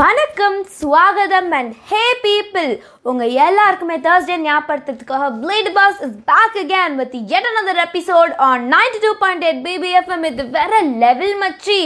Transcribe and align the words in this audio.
வணக்கம் 0.00 0.56
ஸ்வாகதம் 0.78 1.50
and 1.50 1.72
hey 1.86 2.02
people 2.22 2.80
உங்கள் 3.02 3.28
எல்லாருக்குமே 3.28 3.96
Thursday 3.98 4.36
ஞாபகத்துக்காக 4.46 5.26
Blade 5.42 5.68
Boss 5.72 6.00
is 6.00 6.16
back 6.24 6.56
again 6.62 6.94
with 6.94 7.14
Ed 7.36 7.48
another 7.50 7.80
episode 7.84 8.32
on 8.36 8.68
92.8 8.72 8.98
two 9.04 9.10
point 9.18 9.44
eight 9.44 9.60
BBFM 9.66 10.24
இது 10.24 10.48
வேற 10.48 10.80
level 10.80 11.36
மச்சி. 11.42 11.78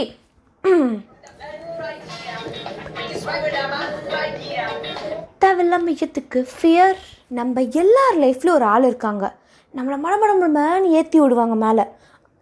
தேவையில்லாம 5.38 5.86
மையத்துக்கு 5.88 6.46
ஃபியர் 6.54 6.96
நம்ம 7.28 7.60
எல்லார் 7.60 8.18
லைஃப்லையும் 8.18 8.58
ஒரு 8.58 8.64
ஆள் 8.64 8.84
இருக்காங்க. 8.84 9.34
நம்மளை 9.74 9.98
மடமடமடன்னு 10.06 10.84
ஏற்றி 10.84 11.20
விடுவாங்க 11.20 11.54
மேலே. 11.54 11.86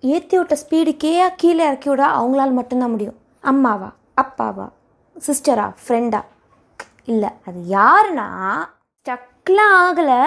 ஏற்றி 0.00 0.38
விட்ட 0.38 0.56
ஸ்பீடுக்கே 0.64 1.28
கீழே 1.36 1.64
இறக்கி 1.64 1.88
விட 1.88 2.06
அவங்களால 2.06 2.52
மட்டும்தான் 2.52 2.90
முடியும். 2.90 3.18
அம்மாவா 3.40 3.92
அப்பாவா? 4.22 4.66
சிஸ்டரா 5.24 5.66
ஃப்ரெண்டா 5.82 6.20
இல்லை 7.12 7.28
அது 7.48 7.60
யாருன்னா 7.76 8.26
ஸ்டக்லாம் 8.98 9.74
ஆகலை. 9.84 10.18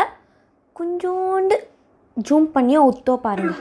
கொஞ்சோண்டு 0.79 1.55
ஜூம் 2.27 2.47
பண்ணியோ 2.55 2.79
உத்தோ 2.91 3.13
பாருங்க. 3.25 3.51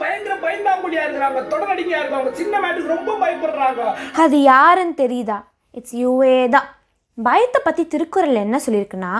அது 4.23 4.37
யாருன்னு 4.41 4.95
தெரியுதா? 5.03 5.37
இட்ஸ் 5.77 5.95
யூவே 6.03 6.33
தான். 6.55 6.67
பயத்தை 7.17 7.61
பற்றி 7.63 7.85
திருக்குறள் 7.87 8.43
என்ன 8.45 8.59
சொல்லியிருக்குன்னா 8.65 9.13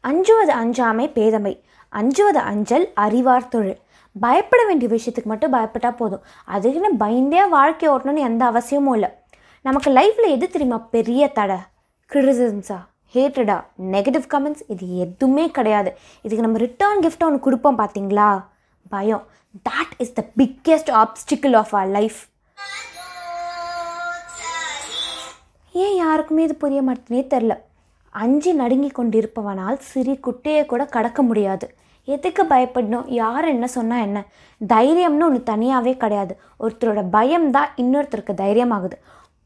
அஞ்சுவது 0.00 0.52
அஞ்சாமை 0.62 1.06
பேதமை 1.18 1.54
அஞ்சுவது 1.92 2.40
அஞ்சல் 2.52 2.86
அறிவார் 3.06 3.52
தொழில் 3.54 3.80
பயப்பட 4.16 4.62
வேண்டிய 4.66 4.88
விஷயத்துக்கு 4.96 5.32
மட்டும் 5.32 5.54
பயப்பட்டா 5.54 5.90
போதும். 5.96 6.24
அதுக்குன்னு 6.54 6.90
பயந்தே 7.04 7.44
வாழ்க்கை 7.58 7.88
ஓட்டணும்னு 7.88 8.28
எந்த 8.30 8.44
அவசியமும் 8.44 8.94
இல்லை. 8.94 9.10
நமக்கு 9.66 9.90
லைஃப்பில் 9.90 10.32
எது 10.34 10.46
தெரியுமா? 10.48 10.76
பெரிய 10.94 11.22
தடை 11.36 11.56
கிரிட்டிசிசம்ஸா 12.10 12.76
ஹேட்டடா 13.14 13.56
நெகட்டிவ் 13.94 14.26
கமெண்ட்ஸ் 14.34 14.62
இது 14.72 14.84
எதுவுமே 15.04 15.44
கிடையாது. 15.56 15.90
இதுக்கு 16.24 16.44
நம்ம 16.44 16.60
ரிட்டர்ன் 16.64 17.00
கிஃப்ட் 17.04 17.24
ஒன்று 17.28 17.38
கொடுப்போம் 17.46 17.78
பார்த்தீங்களா 17.78 18.28
பயம். 18.88 19.24
That 19.68 19.94
is 20.04 20.12
the 20.18 20.22
biggest 20.40 20.92
obstacle 21.00 21.56
of 21.60 21.72
our 21.78 21.88
life 21.96 22.18
ஏன் 25.72 25.96
யாருக்குமே 26.02 26.44
இது 26.48 26.56
புரிய 26.62 26.82
மாட்டேனே 26.90 27.24
தெரில 27.34 27.56
அஞ்சு 28.10 28.54
நடுங்கி 28.62 28.92
கொண்டிருப்பவனால் 29.00 29.80
சிறி 29.90 30.16
குட்டையை 30.28 30.62
கூட 30.66 30.84
கடக்க 30.96 31.22
முடியாது. 31.22 31.68
எதுக்கு 32.04 32.42
பயப்படணும்? 32.54 33.06
யார் 33.22 33.52
என்ன 33.56 33.66
சொன்னால் 33.66 34.04
என்ன? 34.08 34.18
தைரியம்னு 34.74 35.28
ஒன்று 35.28 35.42
தனியாகவே 35.52 35.96
கிடையாது. 35.96 36.34
ஒருத்தரோட 36.60 37.00
பயம் 37.10 37.50
தான் 37.50 37.70
இன்னொருத்தருக்கு 37.76 38.34
தைரியமாகுது. 38.44 38.96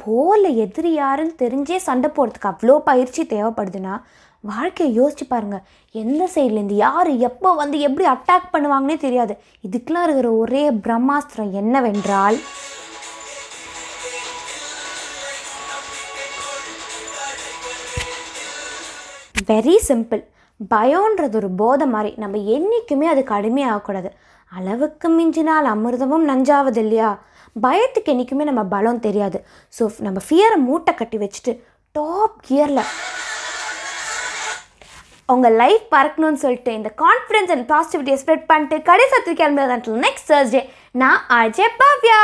போரில் 0.05 0.59
எதிரி 0.65 0.93
யாருன்னு 0.95 1.34
தெரிஞ்சே 1.43 1.79
சண்டை 1.89 2.11
போடுறதுக்கு 2.17 2.51
அவ்வளோ 2.53 2.77
பயிற்சி 2.89 3.23
தேவைப்படுதுன்னா 3.34 3.95
வாழ்க்கையை 4.45 4.91
யோசிச்சு 4.98 5.25
பாருங்கள் 5.29 5.65
எந்த 6.03 6.23
சைட்லேருந்து 6.34 6.77
யார் 6.87 7.11
எப்போ 7.29 7.48
வந்து 7.61 7.77
எப்படி 7.87 8.05
அட்டாக் 8.12 8.53
பண்ணுவாங்கன்னே 8.53 8.97
தெரியாது. 9.05 9.34
இதுக்கெலாம் 9.67 10.06
இருக்கிற 10.06 10.28
ஒரே 10.43 10.65
பிரம்மாஸ்திரம் 10.87 11.53
என்னவென்றால் 11.62 12.39
வெரி 19.51 19.77
சிம்பிள் 19.89 20.23
பயம்ன்றது 20.73 21.37
ஒரு 21.41 21.48
போதை 21.61 21.87
மாதிரி. 21.93 22.11
நம்ம 22.23 22.39
என்றைக்குமே 22.56 23.06
அதுக்கு 23.12 23.33
அடிமையாகக்கூடாது 23.34 24.11
அளவுக்கு 24.53 25.09
மிஞ்சினால் 25.17 25.69
அமிர்தமும் 25.75 26.28
நஞ்சாவது 26.31 26.81
இல்லையா 26.84 27.11
பயத்துக்கு 27.56 28.12
என்றைக்குமே 28.12 28.45
நம்ம 28.45 28.65
பலம் 28.65 29.05
தெரியாது. 29.06 29.45
ஸோ 29.79 29.91
நம்ம 29.98 30.20
ஃபியரை 30.29 30.56
மூட்டை 30.69 30.95
கட்டி 30.95 31.19
வச்சுட்டு 31.25 31.55
டாப் 31.93 32.37
கியரில் 32.48 32.84
உங்கள் 35.34 35.56
லைஃப் 35.62 35.84
பறக்கணும்னு 35.95 36.43
சொல்லிட்டு 36.45 36.73
இந்த 36.73 36.93
கான்ஃபிடன்ஸ் 37.03 37.53
அண்ட் 37.55 37.67
பாசிட்டிவிட்டியை 37.73 38.19
ஸ்ப்ரெட் 38.23 38.48
பண்ணிட்டு 38.53 38.83
கடைசி 38.83 39.34
கிளம்புறது 39.43 40.01
நெக்ஸ்ட் 40.06 40.31
தேர்ஸ்டே 40.33 40.69
நான் 40.93 41.21
அஜய் 41.28 41.77
பவ்யா. 41.83 42.22